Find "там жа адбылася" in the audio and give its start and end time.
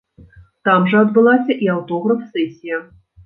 0.69-1.57